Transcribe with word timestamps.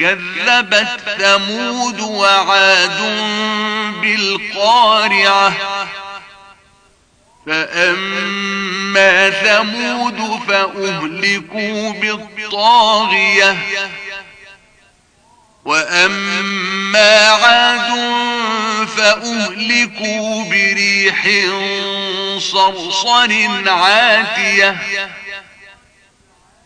كذبت 0.00 1.00
ثمود 1.18 2.00
وعاد 2.00 3.00
بالقارعة. 4.02 5.52
فأما 7.46 9.30
ثمود 9.30 10.40
فأهلكوا 10.48 11.92
بالطاغية. 11.92 13.56
وأما 15.64 17.28
عاد 17.28 17.90
فأهلكوا 18.96 20.44
بريح 20.44 21.28
صرصر 22.38 23.70
عاتية. 23.70 24.76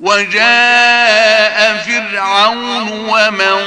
وجاء 0.00 1.84
فرعون 1.86 2.88
ومن 2.88 3.58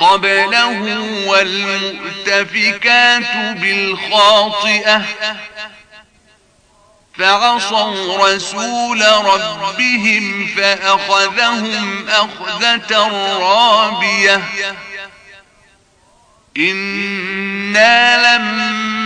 قبله 0.00 0.98
والمؤتفكات 1.26 3.36
بالخاطئة 3.36 5.02
فعصوا 7.18 8.28
رسول 8.28 9.02
ربهم 9.02 10.46
فأخذهم 10.56 12.08
أخذة 12.08 13.08
رابية 13.38 14.42
إنا 16.56 18.36
لما 18.36 19.05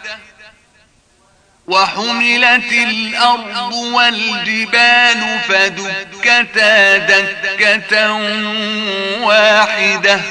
وحملت 1.71 2.71
الأرض 2.71 3.73
والجبال 3.73 5.39
فدكتا 5.49 6.97
دكة 6.97 8.13
واحدة. 9.21 10.21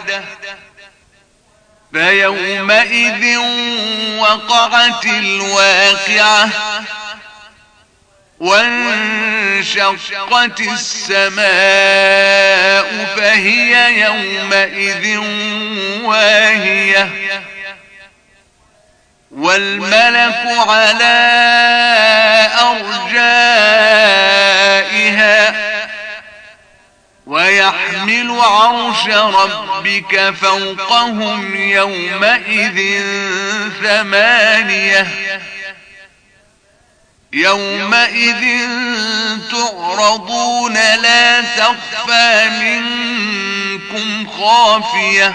فيومئذ 1.92 3.38
وقعت 4.18 5.06
الواقعة 5.06 6.48
وانشقت 8.40 9.80
السماء 10.60 11.44
فهي 13.16 14.00
يومئذ 14.00 15.18
واهية. 16.04 17.08
والملك 19.30 20.42
على 20.68 21.20
أرجائها 22.60 24.10
ويحمل 27.26 28.40
عرش 28.40 29.06
ربك 29.08 30.34
فوقهم 30.40 31.56
يومئذ 31.56 33.02
ثمانية 33.82 35.06
يومئذ 37.32 38.68
تعرضون 39.50 40.74
لا 40.74 41.40
تخفى 41.40 42.50
منكم 42.60 44.28
خافية 44.28 45.34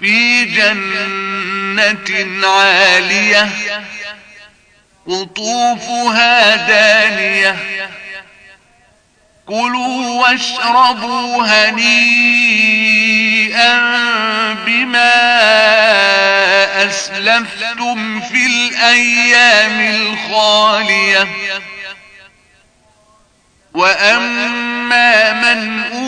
في 0.00 0.44
جنة 0.44 2.48
عالية 2.48 3.48
قطوفها 5.08 6.56
دانية. 6.56 7.56
كلوا 9.46 10.22
واشربوا 10.22 11.44
هنيئا 11.46 12.78
بما 14.66 15.14
أسلفتم 16.86 18.20
في 18.20 18.46
الأيام 18.46 19.80
الخالية. 19.80 21.28
وأما 23.74 25.32
من 25.32 25.82
أوتي 25.82 26.07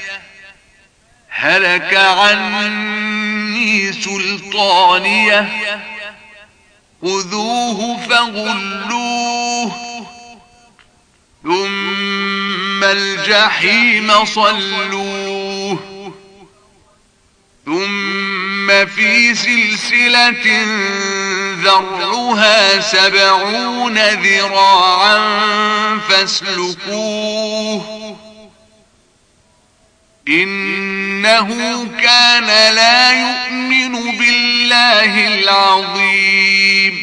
هلك 1.41 1.93
عني 1.93 3.93
سلطانية. 3.93 5.49
خذوه 7.01 7.97
فغلوه. 8.09 9.71
ثم 11.43 12.83
الجحيم 12.83 14.25
صلوه. 14.25 15.79
ثم 17.65 18.85
في 18.85 19.35
سلسلة 19.35 20.65
ذرها 21.63 22.79
سبعون 22.79 23.97
ذراعا 23.97 25.19
فاسلكوه. 26.09 28.01
إنه 31.25 31.87
كان 32.01 32.73
لا 32.75 33.11
يؤمن 33.11 34.17
بالله 34.17 35.27
العظيم 35.27 37.01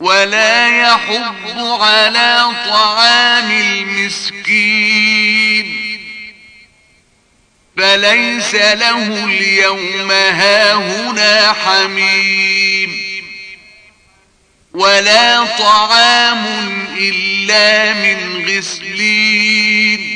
ولا 0.00 0.68
يحض 0.80 1.58
على 1.80 2.52
طعام 2.68 3.50
المسكين 3.50 4.86
فليس 7.76 8.54
له 8.54 9.24
اليوم 9.24 10.10
هاهنا 10.10 11.52
حميم 11.52 12.96
ولا 14.74 15.44
طعام 15.44 16.46
إلا 16.98 17.94
من 17.94 18.44
غسلين 18.48 20.15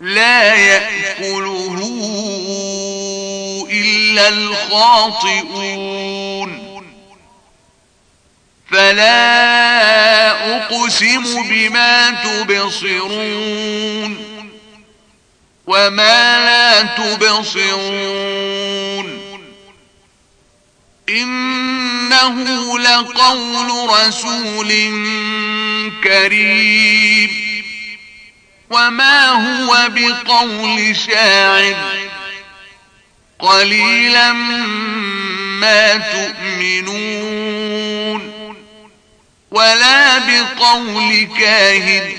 لا 0.00 0.54
يأكله 0.54 1.78
إلا 3.70 4.28
الخاطئون. 4.28 5.88
فلا 8.70 10.56
أقسم 10.56 11.42
بما 11.48 12.10
تبصرون 12.10 14.16
وما 15.66 16.44
لا 16.44 16.82
تبصرون. 16.82 18.28
إنه 21.08 22.78
لقول 22.78 23.90
رسول 23.90 24.68
كريم. 26.04 27.47
وما 28.70 29.26
هو 29.26 29.88
بقول 29.88 30.96
شاعر. 30.96 31.76
قليلا 33.38 34.32
ما 35.62 35.96
تؤمنون. 35.96 36.94
ولا 39.50 40.18
بقول 40.18 41.28
كاهن. 41.40 42.14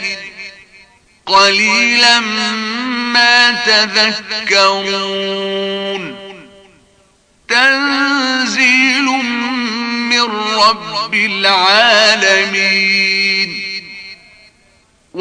قليلا 1.26 2.20
ما 2.20 3.52
تذكرون. 3.52 5.00
تنزيل 7.50 9.06
من 10.10 10.22
رب 10.56 11.14
العالمين. 11.14 12.69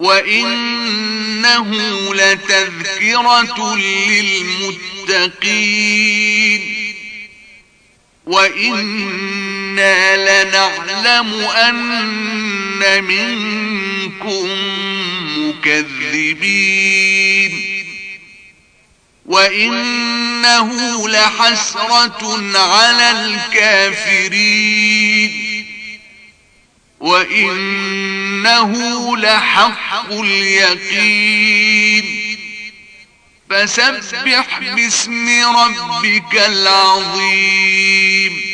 وإنه 0.00 1.70
لتذكرة 2.14 3.76
للمتقين 5.08 6.60
وإنا 8.26 10.16
لنعلم 10.16 11.34
أن 11.44 13.04
منكم 13.04 14.48
مكذبين 15.38 16.80
وإنه 19.26 21.08
لحسرة 21.08 22.58
على 22.58 23.10
الكافرين 23.10 24.70
وإنه 28.46 29.16
لحق 29.16 30.12
اليقين. 30.12 32.04
فسبح 33.50 34.58
باسم 34.58 35.28
ربك 35.56 36.48
العظيم. 36.48 38.49